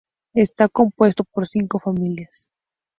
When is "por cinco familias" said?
1.25-2.47